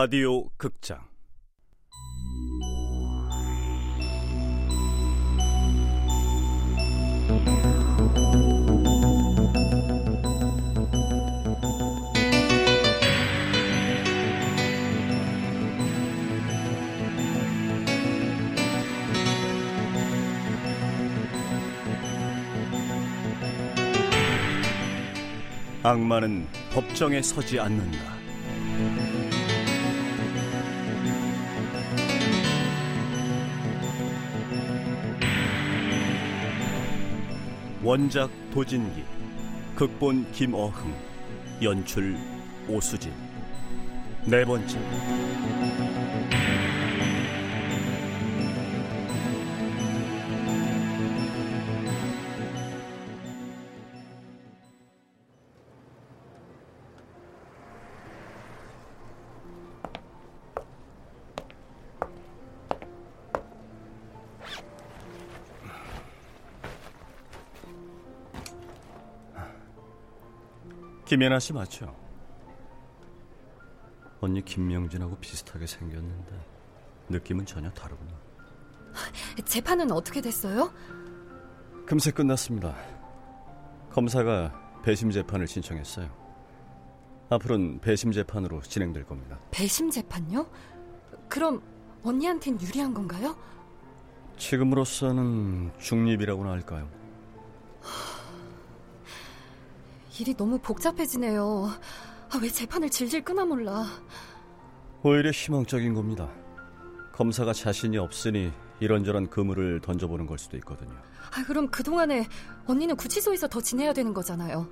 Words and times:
라디오 0.00 0.48
극장 0.50 1.00
악마는 25.82 26.46
법정에 26.72 27.20
서지 27.20 27.58
않는다. 27.58 28.17
원작 37.88 38.30
도진기, 38.52 39.02
극본 39.74 40.30
김어흥, 40.32 40.94
연출 41.62 42.18
오수진. 42.68 43.10
네 44.26 44.44
번째. 44.44 44.78
김연아 71.08 71.38
씨 71.38 71.54
맞죠? 71.54 71.96
언니 74.20 74.44
김명진하고 74.44 75.16
비슷하게 75.16 75.66
생겼는데 75.66 76.34
느낌은 77.08 77.46
전혀 77.46 77.70
다르구나. 77.70 78.10
재판은 79.46 79.90
어떻게 79.90 80.20
됐어요? 80.20 80.70
금세 81.86 82.10
끝났습니다. 82.10 82.76
검사가 83.90 84.80
배심 84.84 85.10
재판을 85.10 85.46
신청했어요. 85.46 86.10
앞으로는 87.30 87.80
배심 87.80 88.12
재판으로 88.12 88.60
진행될 88.60 89.04
겁니다. 89.04 89.38
배심 89.50 89.88
재판요? 89.88 90.46
그럼 91.30 91.62
언니한텐 92.04 92.60
유리한 92.60 92.92
건가요? 92.92 93.34
지금으로서는 94.36 95.72
중립이라고나 95.78 96.50
할까요? 96.50 96.97
일이 100.20 100.34
너무 100.34 100.58
복잡해지네요. 100.58 101.70
아, 102.30 102.38
왜 102.42 102.48
재판을 102.48 102.90
질질 102.90 103.24
끄나 103.24 103.44
몰라. 103.44 103.86
오히려 105.02 105.30
희망적인 105.30 105.94
겁니다. 105.94 106.28
검사가 107.12 107.52
자신이 107.52 107.98
없으니 107.98 108.52
이런저런 108.80 109.28
그물을 109.28 109.80
던져보는 109.80 110.26
걸 110.26 110.38
수도 110.38 110.56
있거든요. 110.58 110.92
아, 111.36 111.44
그럼 111.46 111.68
그동안에 111.68 112.26
언니는 112.66 112.96
구치소에서 112.96 113.48
더 113.48 113.60
지내야 113.60 113.92
되는 113.92 114.12
거잖아요. 114.12 114.68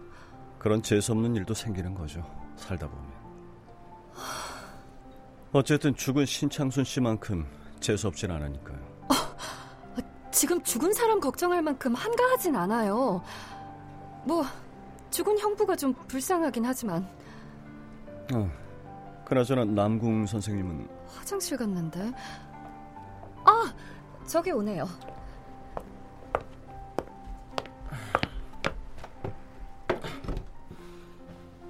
그런 0.58 0.83
재수없는 0.83 1.36
일도 1.36 1.55
생기는 1.55 1.95
거죠. 1.95 2.24
살다 2.56 2.89
보면. 2.89 3.06
어쨌든 5.52 5.95
죽은 5.95 6.27
신창순 6.27 6.85
씨만큼 6.85 7.46
재수없진 7.80 8.30
않으니까요. 8.30 8.79
어, 9.08 9.14
지금 10.33 10.62
죽은 10.62 10.92
사람 10.92 11.20
걱정할 11.20 11.62
만큼 11.62 11.95
한가하진 11.95 12.56
않아요. 12.56 13.23
뭐 14.24 14.45
죽은 15.11 15.39
형부가 15.39 15.77
좀 15.77 15.94
불쌍하긴 16.08 16.64
하지만. 16.64 17.08
어, 18.34 18.50
그나저나 19.24 19.64
남궁 19.64 20.27
선생님은 20.27 20.89
화장실 21.08 21.56
갔는데. 21.56 22.12
아, 23.44 23.74
저기 24.27 24.50
오네요. 24.50 24.86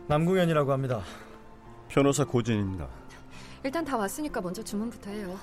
남궁현이라고 0.08 0.72
합니다. 0.72 1.00
변호사 1.88 2.24
고진입니다. 2.24 2.86
일단 3.64 3.84
다 3.84 3.97
왔으니까 3.97 4.41
먼저 4.41 4.62
주문부터 4.62 5.10
해요. 5.10 5.36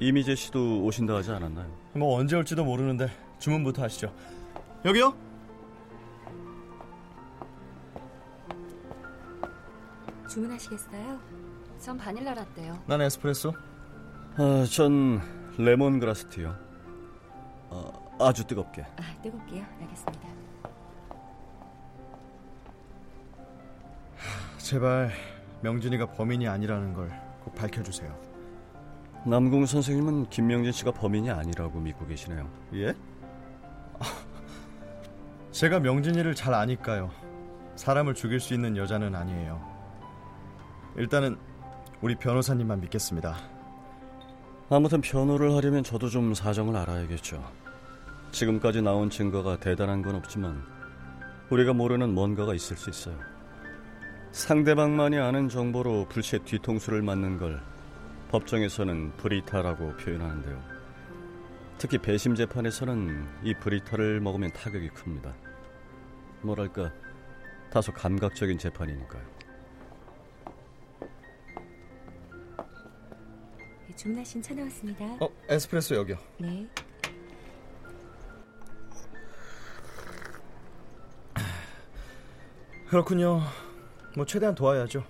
이미재 0.00 0.34
씨도 0.34 0.82
오신다 0.82 1.14
하지 1.14 1.30
않았나요? 1.30 1.70
뭐 1.92 2.18
언제 2.18 2.36
올지도 2.36 2.64
모르는데 2.64 3.08
주문부터 3.38 3.82
하시죠. 3.84 4.12
여기요? 4.84 5.14
주문하시겠어요? 10.34 11.18
전 11.78 11.96
바닐라 11.96 12.34
라떼요. 12.34 12.82
난 12.86 13.00
에스프레소. 13.00 13.52
아, 14.36 14.64
전 14.70 15.20
레몬 15.58 16.00
그라스티요. 16.00 16.56
아, 17.70 17.92
아주 18.20 18.44
뜨겁게. 18.44 18.82
아, 18.82 19.22
뜨겁게요. 19.22 19.64
알겠습니다. 19.80 20.28
제발 24.58 25.12
명진이가 25.62 26.12
범인이 26.12 26.48
아니라는 26.48 26.94
걸 26.94 27.24
꼭 27.44 27.54
밝혀주세요. 27.54 28.10
남궁 29.26 29.66
선생님은 29.66 30.30
김명진 30.30 30.72
씨가 30.72 30.92
범인이 30.92 31.30
아니라고 31.30 31.78
믿고 31.78 32.06
계시네요. 32.06 32.48
예? 32.74 32.94
제가 35.52 35.78
명진이를 35.80 36.34
잘 36.34 36.54
아니까요. 36.54 37.10
사람을 37.76 38.14
죽일 38.14 38.40
수 38.40 38.54
있는 38.54 38.76
여자는 38.78 39.14
아니에요. 39.14 39.73
일단은 40.96 41.36
우리 42.00 42.14
변호사님만 42.14 42.80
믿겠습니다. 42.82 43.36
아무튼 44.70 45.00
변호를 45.00 45.54
하려면 45.54 45.82
저도 45.82 46.08
좀 46.08 46.34
사정을 46.34 46.76
알아야겠죠. 46.76 47.42
지금까지 48.30 48.82
나온 48.82 49.10
증거가 49.10 49.58
대단한 49.58 50.02
건 50.02 50.16
없지만 50.16 50.62
우리가 51.50 51.72
모르는 51.72 52.14
뭔가가 52.14 52.54
있을 52.54 52.76
수 52.76 52.90
있어요. 52.90 53.18
상대방만이 54.32 55.18
아는 55.18 55.48
정보로 55.48 56.06
불시에 56.08 56.40
뒤통수를 56.40 57.02
맞는 57.02 57.38
걸 57.38 57.60
법정에서는 58.30 59.16
브리타라고 59.16 59.96
표현하는데요. 59.96 60.60
특히 61.78 61.98
배심 61.98 62.34
재판에서는 62.34 63.26
이 63.44 63.54
브리타를 63.54 64.20
먹으면 64.20 64.52
타격이 64.52 64.88
큽니다. 64.90 65.34
뭐랄까 66.42 66.92
다소 67.70 67.92
감각적인 67.92 68.58
재판이니까요. 68.58 69.33
주문하신 73.96 74.42
차 74.42 74.54
나왔습니다. 74.54 75.04
어, 75.20 75.28
에스프레소 75.48 75.94
여기요. 75.96 76.18
네. 76.38 76.66
그렇군요. 82.88 83.40
뭐 84.16 84.24
최대한 84.26 84.54
도와야죠. 84.54 85.04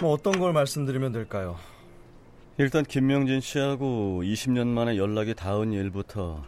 뭐 0.00 0.12
어떤 0.12 0.38
걸 0.38 0.52
말씀드리면 0.54 1.12
될까요? 1.12 1.58
일단 2.56 2.84
김명진 2.84 3.40
씨하고 3.40 4.22
20년 4.22 4.66
만에 4.66 4.96
연락이 4.96 5.34
닿은 5.34 5.72
일부터 5.72 6.42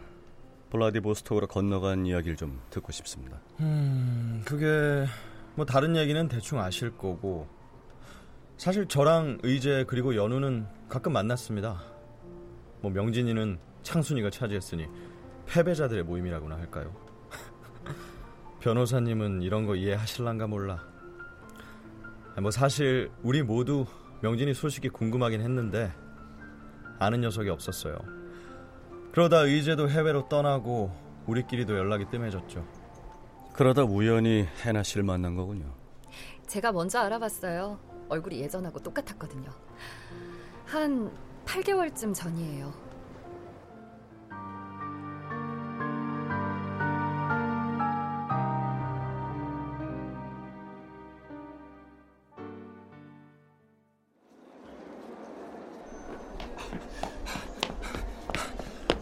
블라디보스톡으로 0.71 1.45
건너간 1.47 2.07
이야기를 2.07 2.35
좀 2.35 2.59
듣고 2.71 2.91
싶습니다. 2.91 3.39
음, 3.59 4.41
그게 4.43 5.05
뭐 5.55 5.65
다른 5.65 5.95
얘기는 5.95 6.27
대충 6.27 6.59
아실 6.59 6.97
거고 6.97 7.47
사실 8.57 8.87
저랑 8.87 9.39
의재 9.43 9.83
그리고 9.87 10.15
연우는 10.15 10.65
가끔 10.87 11.13
만났습니다. 11.13 11.81
뭐 12.81 12.91
명진이는 12.91 13.57
창순이가 13.81 14.29
차지했으니 14.29 14.87
패배자들의 15.47 16.03
모임이라고나 16.03 16.55
할까요? 16.55 16.95
변호사님은 18.61 19.41
이런 19.41 19.65
거 19.65 19.75
이해하실란가 19.75 20.47
몰라. 20.47 20.83
뭐 22.41 22.51
사실 22.51 23.11
우리 23.21 23.43
모두 23.43 23.85
명진이 24.21 24.53
소식이 24.53 24.89
궁금하긴 24.89 25.41
했는데 25.41 25.91
아는 26.99 27.21
녀석이 27.21 27.49
없었어요. 27.49 27.97
그러다 29.11 29.41
의제도 29.41 29.89
해외로 29.89 30.27
떠나고 30.29 30.91
우리끼리도 31.27 31.77
연락이 31.77 32.05
뜸해졌죠. 32.09 32.65
그러다 33.53 33.83
우연히 33.83 34.47
해나 34.65 34.81
씨를 34.81 35.03
만난 35.03 35.35
거군요. 35.35 35.73
제가 36.47 36.71
먼저 36.71 36.99
알아봤어요. 36.99 37.92
얼굴이 38.13 38.39
예전하고 38.41 38.79
똑같았거든요. 38.79 39.49
한 40.65 41.11
8개월쯤 41.45 42.13
전이에요. 42.13 42.71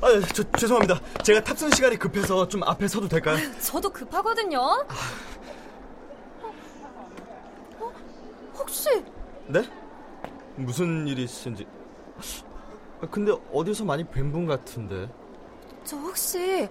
아, 0.04 0.20
저, 0.34 0.44
죄송합니다. 0.58 1.00
제가 1.24 1.44
탑승 1.44 1.70
시간이 1.70 1.98
급해서 1.98 2.48
좀 2.48 2.64
앞에 2.64 2.88
서도 2.88 3.08
될까요? 3.08 3.38
저도 3.62 3.92
급하거든요. 3.92 4.60
아... 4.60 5.31
네? 9.52 9.64
무슨 10.56 11.08
일이신지. 11.08 11.66
아, 13.02 13.08
근데 13.10 13.32
어디서 13.52 13.84
많이 13.84 14.04
뵌 14.04 14.32
분 14.32 14.46
같은데. 14.46 15.10
저 15.84 15.98
혹시 15.98 16.68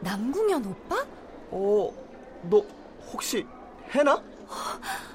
남궁현 0.00 0.64
오빠? 0.66 1.06
어, 1.50 1.90
너 2.50 2.64
혹시 3.12 3.46
해나? 3.94 4.20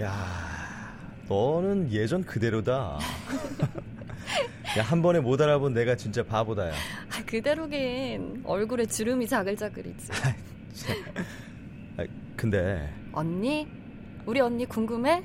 야, 0.00 0.94
너는 1.28 1.90
예전 1.90 2.22
그대로다. 2.22 2.98
야, 4.78 4.82
한 4.82 5.00
번에 5.00 5.20
못 5.20 5.40
알아본 5.40 5.72
내가 5.72 5.96
진짜 5.96 6.22
바보다야. 6.22 6.72
아, 6.72 7.24
그대로긴 7.24 8.42
얼굴에 8.44 8.84
주름이 8.86 9.26
자글자글이지. 9.26 10.08
아, 11.98 12.04
근데 12.36 12.92
언니? 13.12 13.66
우리 14.26 14.40
언니 14.40 14.66
궁금해? 14.66 15.22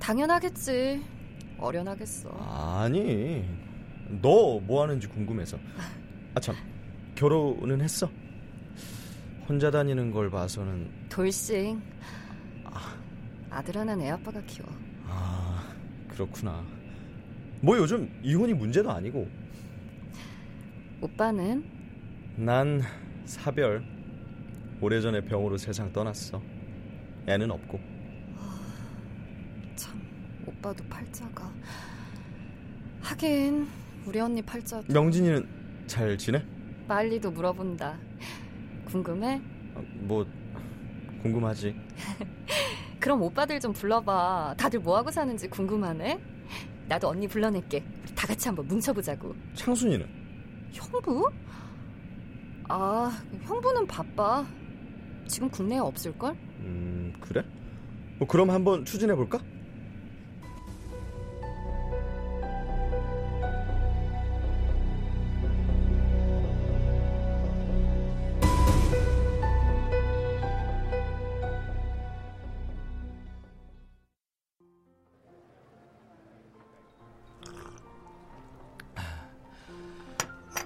당연하겠지. 0.00 1.02
어련하겠어. 1.58 2.30
아니, 2.30 3.44
너 4.20 4.58
뭐 4.60 4.82
하는지 4.82 5.06
궁금해서. 5.06 5.58
아 6.34 6.40
참, 6.40 6.54
결혼은 7.14 7.80
했어? 7.80 8.10
혼자 9.48 9.70
다니는 9.70 10.10
걸 10.10 10.30
봐서는 10.30 10.90
돌싱. 11.08 11.80
아들 13.50 13.76
하나는 13.76 14.04
애 14.04 14.10
아빠가 14.10 14.40
키워. 14.42 14.66
아 15.06 15.72
그렇구나. 16.08 16.64
뭐 17.60 17.76
요즘 17.78 18.10
이혼이 18.22 18.52
문제도 18.54 18.90
아니고. 18.90 19.28
오빠는? 21.00 21.64
난 22.36 22.82
사별. 23.26 23.84
오래전에 24.84 25.22
병으로 25.22 25.56
세상 25.56 25.90
떠났어. 25.94 26.42
애는 27.26 27.50
없고. 27.50 27.80
참, 29.74 29.98
오빠도 30.46 30.84
팔자가. 30.90 31.50
하긴, 33.00 33.66
우리 34.04 34.20
언니 34.20 34.42
팔자도. 34.42 34.92
명진이는 34.92 35.48
잘 35.86 36.18
지내? 36.18 36.44
빨리도 36.86 37.30
물어본다. 37.30 37.98
궁금해? 38.84 39.40
어, 39.74 39.82
뭐 40.00 40.26
궁금하지. 41.22 41.74
그럼 43.00 43.22
오빠들 43.22 43.58
좀 43.60 43.72
불러봐. 43.72 44.54
다들 44.58 44.80
뭐 44.80 44.98
하고 44.98 45.10
사는지 45.10 45.48
궁금하네? 45.48 46.20
나도 46.88 47.08
언니 47.08 47.26
불러낼게. 47.26 47.82
우리 48.02 48.14
다 48.14 48.26
같이 48.26 48.48
한번 48.48 48.68
뭉쳐보자고. 48.68 49.34
창순이는? 49.54 50.06
형부? 50.72 51.30
아, 52.68 53.10
형부는 53.44 53.86
바빠. 53.86 54.44
지금 55.26 55.48
국내에 55.50 55.78
없을걸? 55.78 56.32
음 56.60 57.12
그래? 57.20 57.42
뭐 58.18 58.28
그럼 58.28 58.50
한번 58.50 58.84
추진해 58.84 59.14
볼까? 59.14 59.40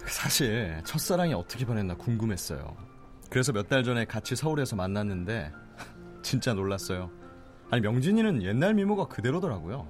사실 0.07 0.81
첫사랑이 0.85 1.33
어떻게 1.33 1.65
변했나 1.65 1.95
궁금했어요. 1.95 2.77
그래서 3.39 3.53
몇 3.53 3.69
달 3.69 3.85
전에 3.85 4.05
같이 4.05 4.35
서울에서 4.35 4.75
만났는데 4.75 5.53
진짜 6.23 6.55
놀랐어요. 6.55 7.09
아니 7.71 7.81
명진이는 7.83 8.43
옛날 8.43 8.75
미모가 8.75 9.07
그대로더라고요. 9.07 9.87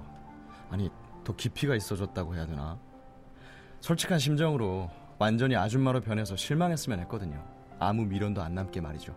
아니 0.69 0.91
더 1.23 1.35
깊이가 1.35 1.73
있어졌다고 1.73 2.35
해야 2.35 2.45
되나? 2.45 2.77
솔직한 3.79 4.19
심정으로 4.19 4.91
완전히 5.17 5.55
아줌마로 5.55 6.01
변해서 6.01 6.35
실망했으면 6.35 6.99
했거든요. 6.99 7.43
아무 7.79 8.05
미련도 8.05 8.39
안 8.39 8.53
남게 8.53 8.81
말이죠. 8.81 9.15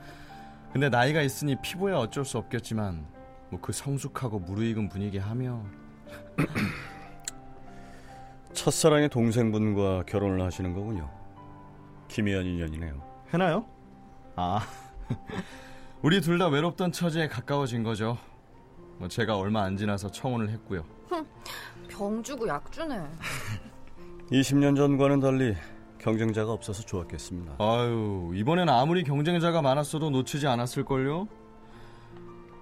근데 0.72 0.88
나이가 0.88 1.20
있으니 1.20 1.54
피부야 1.60 1.98
어쩔 1.98 2.24
수 2.24 2.38
없겠지만 2.38 3.04
뭐 3.50 3.60
그 3.60 3.74
성숙하고 3.74 4.38
무르익은 4.38 4.88
분위기 4.88 5.18
하며 5.18 5.62
첫사랑의 8.54 9.10
동생분과 9.10 10.04
결혼을 10.06 10.40
하시는 10.40 10.72
거군요. 10.72 11.10
기미한 12.08 12.46
인연이네요. 12.46 13.09
해나요? 13.32 13.64
아 14.36 14.60
우리 16.02 16.20
둘 16.20 16.38
다 16.38 16.48
외롭던 16.48 16.92
처지에 16.92 17.28
가까워진 17.28 17.82
거죠. 17.82 18.16
뭐 18.98 19.08
제가 19.08 19.36
얼마 19.36 19.62
안 19.62 19.76
지나서 19.76 20.10
청혼을 20.10 20.48
했고요. 20.50 20.84
병 21.88 22.22
주고 22.22 22.46
약 22.48 22.70
주네. 22.72 22.96
20년 24.32 24.76
전과는 24.76 25.20
달리 25.20 25.54
경쟁자가 25.98 26.52
없어서 26.52 26.82
좋았겠습니다. 26.82 27.56
아유 27.58 28.30
이번엔 28.34 28.68
아무리 28.68 29.04
경쟁자가 29.04 29.60
많았어도 29.60 30.10
놓치지 30.10 30.46
않았을걸요? 30.46 31.28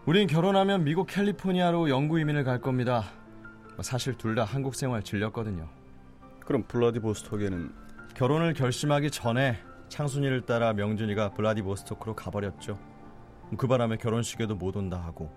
우린 0.07 0.27
결혼하면 0.27 0.85
미국 0.85 1.07
캘리포니아로 1.07 1.91
영구 1.91 2.19
이민을 2.19 2.43
갈 2.43 2.61
겁니다. 2.61 3.05
뭐 3.77 3.83
사실 3.83 4.15
둘 4.15 4.35
다 4.35 4.45
한국 4.45 4.75
생활 4.75 5.03
질렸거든요. 5.03 5.69
그럼 6.45 6.65
블라디보스톡에는 6.67 7.71
결혼을 8.15 8.55
결심하기 8.55 9.11
전에 9.11 9.61
창순이를 9.89 10.43
따라 10.43 10.73
명준이가 10.73 11.31
블라디보스토크로 11.31 12.15
가버렸죠. 12.15 12.79
그 13.57 13.67
바람에 13.67 13.97
결혼식에도 13.97 14.55
못 14.55 14.77
온다 14.77 14.99
하고 15.03 15.31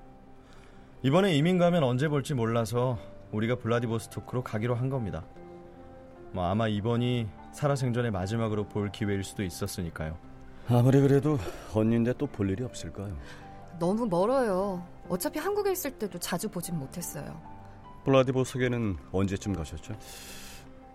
이번에 1.01 1.33
이민 1.35 1.57
가면 1.57 1.83
언제 1.83 2.07
볼지 2.09 2.33
몰라서 2.33 2.99
우리가 3.31 3.55
블라디보스토크로 3.55 4.43
가기로 4.43 4.75
한 4.75 4.89
겁니다. 4.89 5.23
뭐 6.33 6.45
아마 6.45 6.67
이번이 6.67 7.27
살아생전의 7.53 8.11
마지막으로 8.11 8.65
볼 8.67 8.91
기회일 8.91 9.23
수도 9.23 9.43
있었으니까요. 9.43 10.17
아무리 10.69 11.01
그래도 11.01 11.37
언니인데 11.73 12.13
또 12.13 12.27
볼 12.27 12.49
일이 12.49 12.63
없을까요? 12.63 13.15
너무 13.79 14.05
멀어요. 14.05 14.85
어차피 15.09 15.39
한국에 15.39 15.71
있을 15.71 15.91
때도 15.91 16.19
자주 16.19 16.47
보진 16.49 16.77
못했어요. 16.77 17.41
블라디보스톡에는 18.05 18.97
언제쯤 19.11 19.53
가셨죠? 19.53 19.95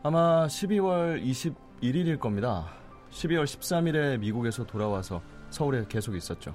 아마 0.02 0.46
12월 0.46 1.22
21일일 1.22 2.18
겁니다. 2.20 2.68
12월 3.10 3.44
13일에 3.44 4.18
미국에서 4.18 4.64
돌아와서 4.64 5.22
서울에 5.50 5.84
계속 5.88 6.14
있었죠. 6.14 6.54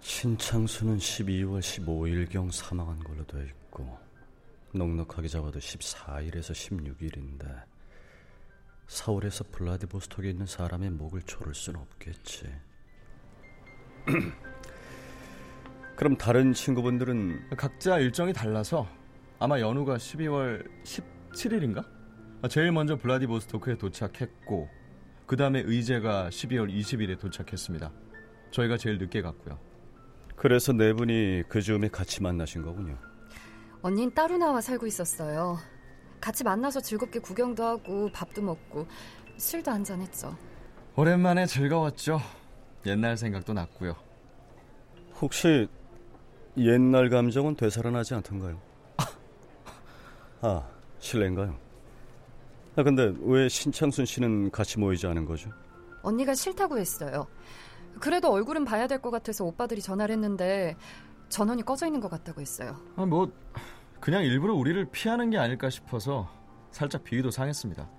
신창수는 0.00 0.98
12월 0.98 1.60
15일경 1.60 2.52
사망한 2.52 3.00
걸로 3.00 3.24
돼 3.26 3.44
있고 3.46 3.98
넉넉하게 4.74 5.28
잡아도 5.28 5.58
14일에서 5.58 6.52
16일인데 6.52 7.64
서울에서 8.86 9.44
블라디보스톡에 9.52 10.30
있는 10.30 10.46
사람의 10.46 10.90
목을 10.90 11.22
조를 11.22 11.54
순 11.54 11.76
없겠지. 11.76 12.46
그럼 15.96 16.16
다른 16.16 16.52
친구분들은 16.52 17.50
각자 17.56 17.98
일정이 17.98 18.32
달라서 18.32 18.88
아마 19.38 19.60
연우가 19.60 19.96
12월 19.96 20.64
17일인가? 20.84 21.84
제일 22.48 22.72
먼저 22.72 22.96
블라디보스토크에 22.96 23.76
도착했고 23.76 24.68
그 25.28 25.36
다음에 25.36 25.60
의제가 25.60 26.30
12월 26.30 26.74
20일에 26.74 27.20
도착했습니다. 27.20 27.92
저희가 28.50 28.78
제일 28.78 28.96
늦게 28.96 29.20
갔고요. 29.20 29.58
그래서 30.36 30.72
네 30.72 30.94
분이 30.94 31.42
그 31.50 31.60
즈음에 31.60 31.88
같이 31.88 32.22
만나신 32.22 32.62
거군요. 32.62 32.96
언닌 33.82 34.10
따로 34.14 34.38
나와 34.38 34.62
살고 34.62 34.86
있었어요. 34.86 35.58
같이 36.18 36.44
만나서 36.44 36.80
즐겁게 36.80 37.18
구경도 37.18 37.62
하고 37.62 38.10
밥도 38.10 38.40
먹고 38.40 38.86
술도 39.36 39.70
한잔 39.70 40.00
했죠. 40.00 40.34
오랜만에 40.96 41.44
즐거웠죠. 41.44 42.20
옛날 42.86 43.18
생각도 43.18 43.52
났고요. 43.52 43.96
혹시 45.20 45.68
옛날 46.56 47.10
감정은 47.10 47.54
되살아나지 47.54 48.14
않던가요? 48.14 48.58
아, 50.40 50.66
실례인가요? 51.00 51.67
아, 52.78 52.82
근데 52.84 53.12
왜 53.22 53.48
신창순 53.48 54.06
씨는 54.06 54.52
같이 54.52 54.78
모이지 54.78 55.04
않은 55.08 55.24
거죠? 55.24 55.50
언니가 56.02 56.32
싫다고 56.32 56.78
했어요. 56.78 57.26
그래도 57.98 58.30
얼굴은 58.30 58.64
봐야 58.64 58.86
될 58.86 59.00
것 59.00 59.10
같아서 59.10 59.44
오빠들이 59.44 59.82
전화를 59.82 60.12
했는데 60.14 60.76
전원이 61.28 61.62
꺼져 61.64 61.86
있는 61.86 61.98
것 62.00 62.08
같다고 62.08 62.40
했어요. 62.40 62.76
아, 62.94 63.04
뭐 63.04 63.32
그냥 63.98 64.22
일부러 64.22 64.54
우리를 64.54 64.84
피하는 64.92 65.28
게 65.30 65.38
아닐까 65.38 65.68
싶어서 65.70 66.30
살짝 66.70 67.02
비위도 67.02 67.32
상했습니다. 67.32 67.90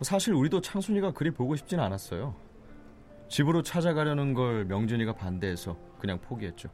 사실 0.00 0.32
우리도 0.32 0.62
창순이가 0.62 1.12
그리 1.12 1.30
보고 1.30 1.54
싶지는 1.54 1.84
않았어요. 1.84 2.34
집으로 3.28 3.62
찾아가려는 3.62 4.32
걸 4.32 4.64
명준이가 4.64 5.12
반대해서 5.12 5.76
그냥 5.98 6.18
포기했죠. 6.22 6.70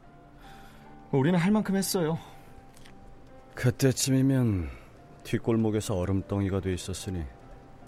우리는 1.11 1.37
할 1.37 1.51
만큼 1.51 1.75
했어요. 1.75 2.17
그때쯤이면 3.53 4.69
뒷골목에서 5.27 5.93
얼음덩이가 5.97 6.61
돼 6.61 6.73
있었으니 6.73 7.25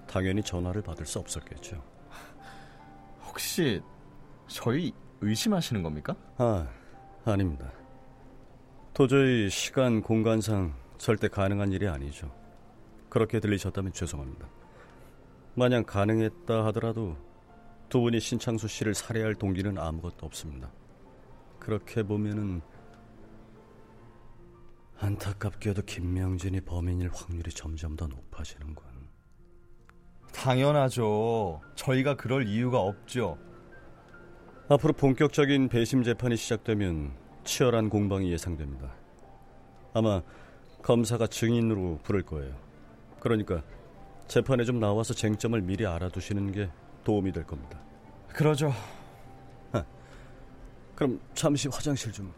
당연히 0.07 0.43
전화를 0.43 0.81
받을 0.81 1.05
수 1.05 1.19
없었겠죠. 1.19 1.81
혹시 3.25 3.81
저희 4.47 4.91
의심하시는 5.21 5.81
겁니까? 5.81 6.15
아, 6.37 6.67
아닙니다. 7.23 7.71
도저히 8.93 9.49
시간, 9.49 10.01
공간상 10.01 10.73
절대 10.97 11.29
가능한 11.29 11.71
일이 11.71 11.87
아니죠. 11.87 12.29
그렇게 13.07 13.39
들리셨다면 13.39 13.93
죄송합니다. 13.93 14.49
만약 15.55 15.85
가능했다 15.85 16.65
하더라도 16.65 17.15
두 17.87 18.01
분이 18.01 18.19
신창수 18.19 18.67
씨를 18.67 18.93
살해할 18.93 19.35
동기는 19.35 19.77
아무것도 19.77 20.25
없습니다. 20.25 20.69
그렇게 21.57 22.03
보면은 22.03 22.61
안타깝게도 25.01 25.83
김명진이 25.83 26.61
범인일 26.61 27.09
확률이 27.13 27.51
점점 27.51 27.95
더 27.95 28.07
높아지는군. 28.07 28.85
당연하죠. 30.33 31.61
저희가 31.75 32.15
그럴 32.15 32.47
이유가 32.47 32.81
없죠. 32.81 33.37
앞으로 34.67 34.93
본격적인 34.93 35.69
배심 35.69 36.03
재판이 36.03 36.35
시작되면 36.35 37.13
치열한 37.45 37.89
공방이 37.89 38.31
예상됩니다. 38.31 38.93
아마 39.93 40.21
검사가 40.83 41.27
증인으로 41.27 41.99
부를 42.03 42.21
거예요. 42.23 42.55
그러니까 43.19 43.63
재판에 44.27 44.63
좀 44.65 44.79
나와서 44.79 45.13
쟁점을 45.13 45.59
미리 45.61 45.85
알아두시는 45.87 46.51
게 46.51 46.69
도움이 47.03 47.31
될 47.31 47.45
겁니다. 47.45 47.79
그러죠. 48.27 48.71
아, 49.71 49.83
그럼 50.93 51.19
잠시 51.33 51.69
화장실 51.69 52.11
좀. 52.11 52.31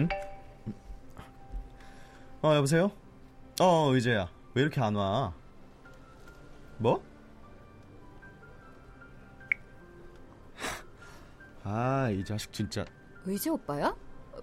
응? 0.00 0.08
어 2.42 2.54
여보세요? 2.54 2.90
어 3.60 3.90
의재야 3.92 4.28
왜 4.54 4.62
이렇게 4.62 4.80
안 4.80 4.94
와? 4.94 5.34
뭐? 6.78 7.02
아 11.64 12.08
이 12.10 12.24
자식 12.24 12.52
진짜 12.52 12.84
의지 13.26 13.50
오빠야? 13.50 13.94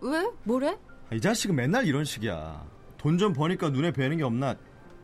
왜? 0.01 0.29
뭐래? 0.43 0.77
이 1.11 1.19
자식은 1.19 1.55
맨날 1.55 1.85
이런 1.85 2.05
식이야 2.05 2.63
돈 2.97 3.17
좀 3.17 3.33
버니까 3.33 3.69
눈에 3.69 3.91
뵈는 3.91 4.17
게 4.17 4.23
없나 4.23 4.55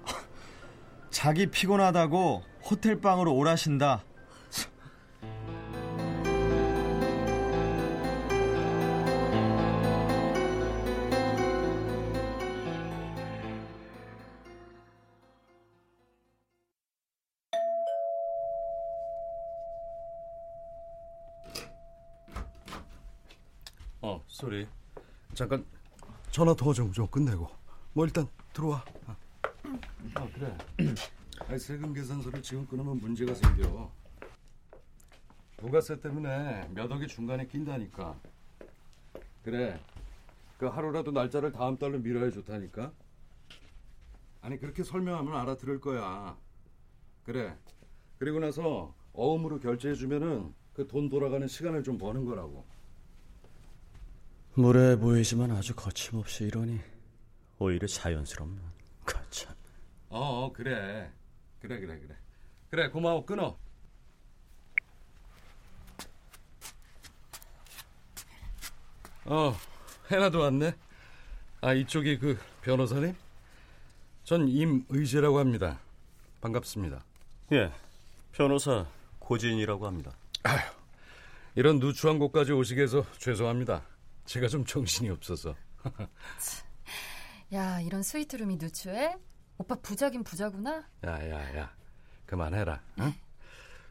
자기 1.09 1.47
피곤하다고 1.47 2.43
호텔방으로 2.69 3.33
오라신다 3.33 4.03
소리. 24.43 24.67
잠깐 25.33 25.65
전화 26.29 26.53
도좀 26.53 26.91
좀 26.91 27.07
끝내고. 27.07 27.49
뭐 27.93 28.03
일단 28.05 28.27
들어와. 28.51 28.83
아, 29.07 29.15
아 30.15 30.27
그래. 30.33 30.57
아니, 31.47 31.57
세금 31.57 31.93
계산서를 31.93 32.41
지금 32.41 32.67
끊으면 32.67 32.99
문제가 32.99 33.33
생겨. 33.33 33.89
부가세 35.55 35.97
때문에 36.01 36.67
몇 36.73 36.91
억이 36.91 37.07
중간에 37.07 37.47
낀다니까. 37.47 38.19
그래. 39.43 39.79
그 40.57 40.65
하루라도 40.65 41.11
날짜를 41.11 41.53
다음 41.53 41.77
달로 41.77 41.99
미뤄야 41.99 42.29
좋다니까. 42.31 42.91
아니 44.41 44.59
그렇게 44.59 44.83
설명하면 44.83 45.37
알아들을 45.37 45.79
거야. 45.79 46.35
그래. 47.23 47.57
그리고 48.19 48.39
나서 48.39 48.93
어음으로 49.13 49.61
결제해 49.61 49.95
주면은 49.95 50.53
그 50.73 50.85
돈 50.85 51.07
돌아가는 51.07 51.47
시간을 51.47 51.83
좀 51.83 51.97
버는 51.97 52.25
거라고. 52.25 52.65
무례해 54.55 54.97
보이지만 54.97 55.51
아주 55.51 55.73
거침없이 55.75 56.43
이러니 56.45 56.79
오히려 57.57 57.87
자연스럽네. 57.87 58.61
가참. 59.05 59.53
어, 60.09 60.45
어, 60.45 60.53
그래. 60.53 61.11
그래, 61.59 61.79
그래, 61.79 61.99
그래. 61.99 62.15
그래, 62.69 62.89
고마워. 62.89 63.25
끊어. 63.25 63.57
어, 69.25 69.55
해나도 70.11 70.39
왔네. 70.39 70.75
아, 71.61 71.73
이쪽이 71.73 72.19
그 72.19 72.37
변호사님? 72.61 73.15
전 74.23 74.47
임의재라고 74.47 75.39
합니다. 75.39 75.79
반갑습니다. 76.41 77.03
예, 77.53 77.71
변호사 78.33 78.85
고진이라고 79.19 79.87
합니다. 79.87 80.11
아휴, 80.43 80.59
이런 81.55 81.79
누추한 81.79 82.19
곳까지 82.19 82.51
오시게 82.51 82.81
해서 82.83 83.05
죄송합니다. 83.17 83.83
제가 84.25 84.47
좀 84.47 84.65
정신이 84.65 85.09
없어서. 85.09 85.55
야, 87.53 87.79
이런 87.81 88.01
스위트룸이 88.03 88.57
누추해? 88.57 89.15
오빠 89.57 89.75
부자긴 89.75 90.23
부자구나. 90.23 90.83
야, 91.05 91.29
야, 91.29 91.57
야. 91.57 91.73
그만해라. 92.25 92.81
응? 92.99 93.13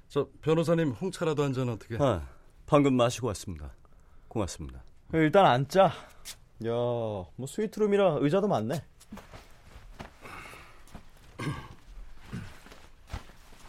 저 0.08 0.28
변호사님 0.42 0.90
홍차라도 0.92 1.42
한 1.44 1.52
잔 1.52 1.68
어떻게? 1.68 1.96
아, 2.00 2.26
방금 2.66 2.94
마시고 2.94 3.28
왔습니다. 3.28 3.72
고맙습니다. 4.28 4.82
일단 5.12 5.46
앉자. 5.46 5.84
야, 5.84 6.70
뭐 6.70 7.46
스위트룸이라 7.46 8.18
의자도 8.20 8.48
많네. 8.48 8.82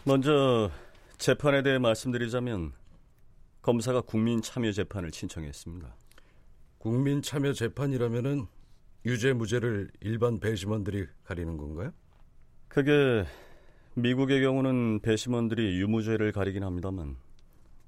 먼저 0.04 0.70
재판에 1.18 1.62
대해 1.62 1.78
말씀드리자면 1.78 2.72
검사가 3.62 4.02
국민 4.02 4.42
참여 4.42 4.72
재판을 4.72 5.10
신청했습니다. 5.12 5.94
국민 6.84 7.22
참여 7.22 7.54
재판이라면은 7.54 8.46
유죄 9.06 9.32
무죄를 9.32 9.90
일반 10.00 10.38
배심원들이 10.38 11.06
가리는 11.24 11.56
건가요? 11.56 11.94
그게 12.68 13.24
미국의 13.94 14.42
경우는 14.42 15.00
배심원들이 15.00 15.80
유무죄를 15.80 16.32
가리긴 16.32 16.62
합니다만 16.62 17.16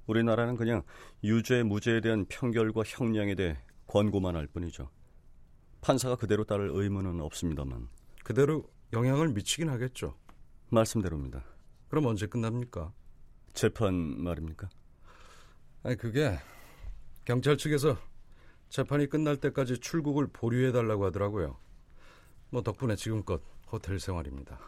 우리나라는 0.07 0.55
그냥 0.55 0.81
유죄 1.23 1.61
무죄에 1.61 2.01
대한 2.01 2.25
평결과 2.25 2.81
형량에 2.87 3.35
대해 3.35 3.59
권고만 3.85 4.35
할 4.35 4.47
뿐이죠. 4.47 4.89
판사가 5.81 6.15
그대로 6.15 6.43
따를 6.43 6.71
의무는 6.73 7.21
없습니다만 7.21 7.89
그대로 8.23 8.67
영향을 8.93 9.29
미치긴 9.29 9.69
하겠죠. 9.69 10.17
말씀대로입니다. 10.71 11.43
그럼 11.87 12.07
언제 12.07 12.25
끝납니까? 12.25 12.91
재판 13.53 13.93
말입니까? 13.93 14.67
아니 15.83 15.95
그게 15.95 16.39
경찰 17.25 17.57
측에서 17.57 17.95
재판이 18.69 19.07
끝날 19.07 19.37
때까지 19.37 19.79
출국을 19.79 20.27
보류해 20.27 20.71
달라고 20.71 21.05
하더라고요. 21.05 21.57
뭐 22.49 22.61
덕분에 22.61 22.95
지금껏 22.95 23.41
호텔 23.71 23.99
생활입니다. 23.99 24.59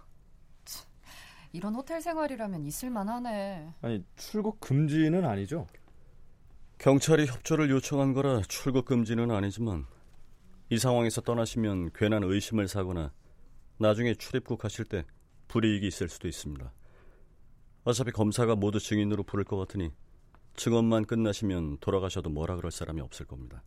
이런 1.51 1.73
호텔 1.75 2.01
생활이라면 2.01 2.65
있을만하네. 2.65 3.73
아니 3.81 4.03
출국 4.15 4.59
금지는 4.59 5.25
아니죠? 5.25 5.65
경찰이 6.77 7.25
협조를 7.25 7.69
요청한 7.71 8.13
거라 8.13 8.41
출국 8.47 8.85
금지는 8.85 9.31
아니지만 9.31 9.85
이 10.69 10.77
상황에서 10.77 11.21
떠나시면 11.21 11.91
괜한 11.93 12.23
의심을 12.23 12.67
사거나 12.67 13.11
나중에 13.77 14.13
출입국 14.13 14.63
하실 14.63 14.85
때 14.85 15.03
불이익이 15.47 15.87
있을 15.87 16.07
수도 16.07 16.27
있습니다. 16.27 16.71
어차피 17.83 18.11
검사가 18.11 18.55
모두 18.55 18.79
증인으로 18.79 19.23
부를 19.23 19.43
것 19.43 19.57
같으니 19.57 19.91
증언만 20.55 21.05
끝나시면 21.05 21.77
돌아가셔도 21.79 22.29
뭐라 22.29 22.55
그럴 22.55 22.71
사람이 22.71 23.01
없을 23.01 23.25
겁니다. 23.25 23.63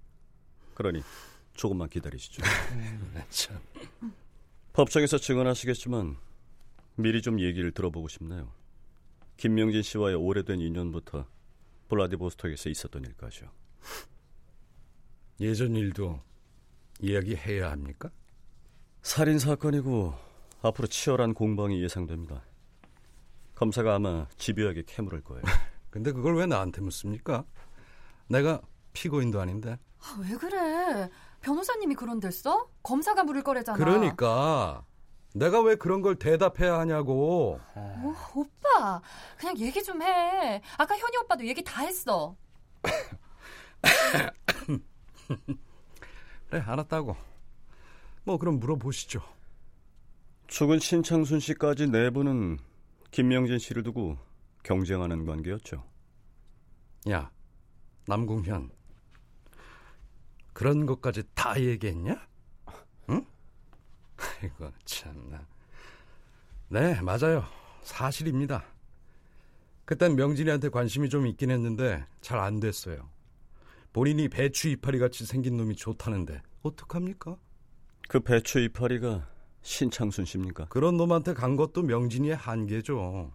그러니 0.75 1.02
조금만 1.55 1.88
기다리시죠. 1.88 2.43
참. 3.31 3.61
법정에서 4.73 5.19
증언하시겠지만 5.19 6.17
미리 6.97 7.23
좀 7.23 7.41
얘기를 7.41 7.71
들어보고 7.73 8.09
싶네요. 8.09 8.52
김명진 9.37 9.83
씨와의 9.83 10.17
오래된 10.17 10.61
인연부터 10.61 11.26
블라디보스톡에서 11.88 12.71
있었던 12.71 13.05
일까지요. 13.05 13.50
예전 15.41 15.75
일도 15.75 16.21
이야기해야 17.00 17.71
합니까? 17.71 18.11
살인 19.02 19.38
사건이고 19.38 20.14
앞으로 20.62 20.87
치열한 20.87 21.35
공방이 21.35 21.83
예상됩니다. 21.83 22.45
검사가 23.55 23.97
아마 23.97 24.26
집요하게 24.38 24.85
캐물을 24.87 25.23
거예요. 25.23 25.43
근데 25.91 26.12
그걸 26.12 26.37
왜 26.37 26.47
나한테 26.47 26.81
묻습니까? 26.81 27.45
내가 28.29 28.61
피고인도 28.93 29.41
아닌데. 29.41 29.76
아, 30.02 30.16
왜 30.21 30.37
그래? 30.37 31.09
변호사님이 31.40 31.94
그런댔어? 31.94 32.68
검사가 32.82 33.25
물을 33.25 33.42
거래잖아. 33.42 33.78
그러니까 33.78 34.85
내가 35.35 35.62
왜 35.62 35.76
그런 35.76 36.02
걸 36.02 36.16
대답해야 36.16 36.78
하냐고. 36.78 37.59
어, 37.75 38.14
오빠, 38.35 39.00
그냥 39.38 39.56
얘기 39.59 39.82
좀 39.82 40.02
해. 40.02 40.61
아까 40.76 40.94
현이 40.97 41.16
오빠도 41.25 41.47
얘기 41.47 41.62
다 41.62 41.82
했어. 41.82 42.37
그래, 46.50 46.62
알았다고. 46.66 47.16
뭐 48.25 48.38
그럼 48.38 48.59
물어보시죠. 48.61 49.23
죽은 50.49 50.80
신창순 50.80 51.40
씨까지 51.40 51.88
내부는 51.88 52.59
김명진 53.11 53.59
씨를 53.59 53.82
두고 53.82 54.18
경쟁하는 54.62 55.25
관계였죠. 55.25 55.82
야, 57.11 57.30
남궁현. 58.06 58.71
그런 60.62 60.87
것까지 60.87 61.25
다 61.35 61.61
얘기했냐? 61.61 62.25
응? 63.09 63.26
아이고, 64.16 64.71
참나. 64.85 65.45
네, 66.69 67.00
맞아요. 67.00 67.45
사실입니다. 67.83 68.62
그땐 69.85 70.14
명진이한테 70.14 70.69
관심이 70.69 71.09
좀 71.09 71.26
있긴 71.26 71.50
했는데 71.50 72.07
잘 72.21 72.38
안 72.38 72.61
됐어요. 72.61 73.11
본인이 73.92 74.28
배추 74.28 74.69
이파리 74.69 75.00
같이 75.00 75.26
생긴 75.26 75.57
놈이 75.57 75.75
좋다는데 75.75 76.40
어떡합니까? 76.62 77.37
그 78.09 78.21
배추 78.21 78.61
이파리가 78.61 79.28
신창순 79.62 80.25
씨입니까? 80.25 80.66
그런 80.66 80.97
놈한테 80.97 81.35
간 81.35 81.57
것도 81.57 81.83
명진이의 81.83 82.37
한계죠. 82.37 83.33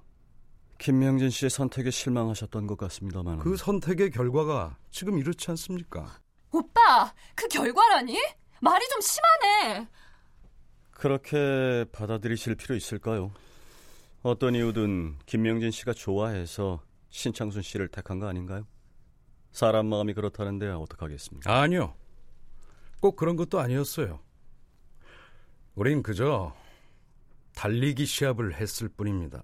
김명진 0.77 1.29
씨의 1.29 1.49
선택에 1.49 1.91
실망하셨던 1.91 2.67
것 2.67 2.77
같습니다만 2.77 3.39
그 3.39 3.57
선택의 3.57 4.11
결과가 4.11 4.77
지금 4.91 5.19
이렇지 5.19 5.51
않습니까? 5.51 6.21
오빠, 6.51 7.13
그 7.35 7.47
결과라니? 7.47 8.17
말이 8.61 8.87
좀 8.89 9.01
심하네. 9.01 9.87
그렇게 10.91 11.85
받아들이실 11.91 12.55
필요 12.55 12.75
있을까요? 12.75 13.31
어떤 14.23 14.55
이유든 14.55 15.19
김명진 15.25 15.71
씨가 15.71 15.93
좋아해서 15.93 16.81
신창순 17.09 17.61
씨를 17.61 17.87
택한 17.87 18.19
거 18.19 18.27
아닌가요? 18.27 18.65
사람 19.51 19.87
마음이 19.87 20.13
그렇다는데 20.13 20.67
어떡하겠습니까? 20.69 21.61
아니요. 21.61 21.95
꼭 22.99 23.15
그런 23.15 23.35
것도 23.35 23.59
아니었어요. 23.59 24.19
우린 25.75 26.01
그저 26.01 26.55
달리기 27.53 28.05
시합을 28.05 28.55
했을 28.55 28.89
뿐입니다. 28.89 29.43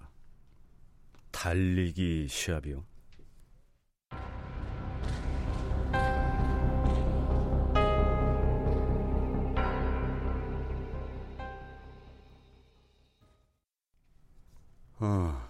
달리기 1.32 2.28
시합이요? 2.28 2.84
아, 15.06 15.50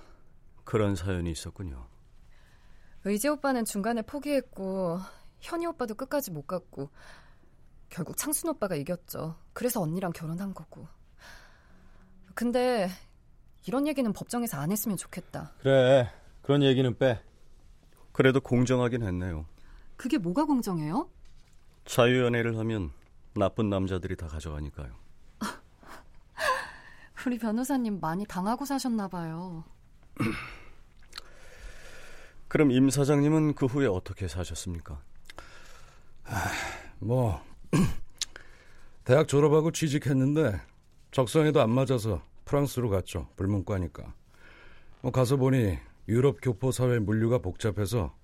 그런 0.64 0.96
사연이 0.96 1.30
있었군요. 1.30 1.86
의지 3.06 3.28
오빠는 3.28 3.66
중간에 3.66 4.02
포기했고 4.02 4.98
현이 5.42 5.68
오빠도 5.68 5.94
끝까지 5.94 6.32
못 6.32 6.48
갔고 6.48 6.90
결국 7.90 8.18
창순 8.18 8.50
오빠가 8.50 8.76
이겼죠. 8.76 9.36
그래서 9.54 9.80
언니랑 9.80 10.12
결혼한 10.14 10.56
거고. 10.56 10.88
근데 12.34 12.90
이런 13.68 13.86
얘기는 13.88 14.12
법정에서 14.12 14.58
안 14.58 14.72
했으면 14.72 14.98
좋겠다. 14.98 15.54
그래. 15.60 16.10
그런 16.42 16.64
얘기는 16.64 16.98
빼. 16.98 17.22
그래도 18.12 18.42
공정하긴 18.42 19.04
했네요. 19.04 19.46
그게 19.96 20.18
뭐가 20.18 20.46
공정해요? 20.46 21.10
자유연애를 21.86 22.58
하면 22.58 22.92
나쁜 23.36 23.70
남자들이 23.70 24.16
다 24.16 24.28
가져가니까요. 24.28 25.03
우리 27.26 27.38
변호사님 27.38 28.00
많이 28.00 28.26
당하고 28.26 28.66
사셨나 28.66 29.08
봐요. 29.08 29.64
그럼 32.50 32.72
임 32.72 32.90
사장님은 32.90 33.56
그 33.56 33.66
후에 33.66 33.88
어떻게 33.88 34.28
사셨습니까? 34.28 35.02
뭐 37.00 37.42
대학 39.06 39.28
졸업하고 39.28 39.72
취직했는데 39.72 40.60
적성에도 41.12 41.62
안 41.62 41.70
맞아서 41.70 42.22
프랑스로 42.46 42.90
갔죠. 42.90 43.28
불문과니까. 43.36 44.14
뭐 45.02 45.12
가서 45.12 45.38
보니 45.38 45.78
유럽 46.08 46.40
교포 46.42 46.72
사회 46.72 47.00
물류가 47.00 47.40
복잡해서 47.40 48.16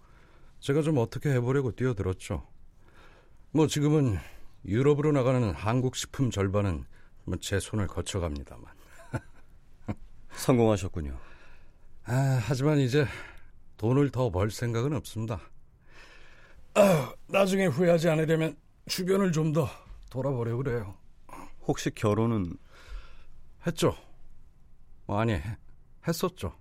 제가 0.60 0.82
좀 0.82 0.98
어떻게 0.98 1.32
해보려고 1.32 1.72
뛰어들었죠. 1.72 2.46
뭐 3.52 3.68
지금은 3.68 4.18
유럽으로 4.66 5.12
나가는 5.12 5.54
한국 5.54 5.96
식품 5.96 6.32
절반은 6.32 6.86
뭐제 7.26 7.60
손을 7.60 7.88
거쳐갑니다만. 7.88 8.79
성공하셨군요. 10.39 11.17
아, 12.06 12.39
하지만 12.43 12.80
이제 12.80 13.06
돈을 13.78 14.10
더 14.12 14.30
벌 14.30 14.52
생각은 14.52 14.93
없습니다. 14.93 15.39
아, 16.75 17.13
나중에 17.28 17.65
후회하지 17.67 18.10
않으려면 18.10 18.58
주변을 18.88 19.32
좀 19.32 19.54
더 19.54 19.67
돌아보려 20.10 20.56
그래요. 20.58 20.95
혹시 21.67 21.91
결혼은 21.91 22.58
했죠. 23.67 23.95
뭐 25.06 25.19
아니, 25.19 25.34
해- 25.34 25.58
했었죠. 26.08 26.58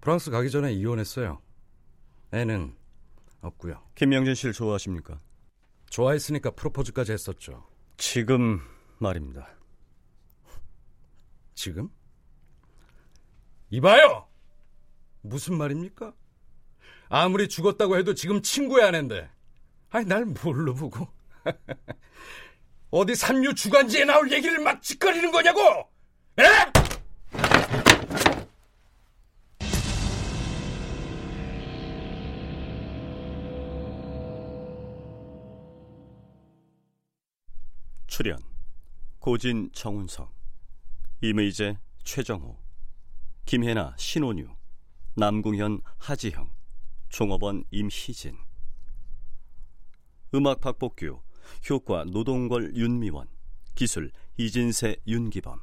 프랑스 0.00 0.30
가기 0.30 0.50
전에 0.50 0.72
이혼했어요. 0.72 1.40
애는 2.32 2.76
없고요. 3.40 3.82
김명진 3.94 4.34
씨를 4.34 4.52
좋아하십니까? 4.52 5.20
좋아했으니까 5.90 6.50
프로포즈까지 6.52 7.12
했었죠. 7.12 7.66
지금 7.96 8.60
말입니다. 8.98 9.48
지금? 11.54 11.88
이봐요! 13.72 14.28
무슨 15.22 15.56
말입니까? 15.56 16.12
아무리 17.08 17.48
죽었다고 17.48 17.96
해도 17.96 18.14
지금 18.14 18.42
친구야 18.42 18.86
하는데. 18.88 19.30
아니, 19.88 20.04
날 20.06 20.26
뭘로 20.26 20.74
보고. 20.74 21.08
어디 22.90 23.14
삼류 23.14 23.54
주간지에 23.54 24.04
나올 24.04 24.30
얘기를 24.30 24.58
막 24.58 24.82
짓거리는 24.82 25.32
거냐고! 25.32 25.90
에? 26.38 26.44
출연 38.06 38.38
고진 39.18 39.70
정운석 39.72 40.30
임의재 41.22 41.78
최정호 42.04 42.61
김혜나 43.44 43.94
신원유. 43.98 44.48
남궁현 45.16 45.80
하지형. 45.98 46.50
종업원 47.08 47.64
임희진. 47.70 48.36
음악 50.34 50.60
박복규. 50.60 51.20
효과 51.68 52.04
노동걸 52.04 52.74
윤미원. 52.76 53.28
기술 53.74 54.10
이진세 54.38 54.96
윤기범. 55.06 55.60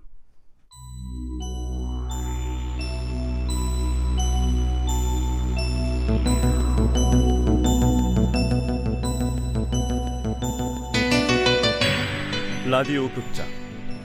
라디오 12.69 13.09
극장. 13.13 13.47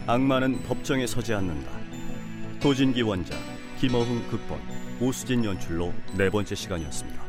악마는 0.06 0.62
법정에 0.62 1.06
서지 1.06 1.34
않는다. 1.34 1.70
도진기 2.60 3.02
원작 3.02 3.53
김어흥 3.80 4.28
극본 4.28 4.58
오수진 5.00 5.44
연출로 5.44 5.92
네 6.16 6.30
번째 6.30 6.54
시간이었습니다. 6.54 7.23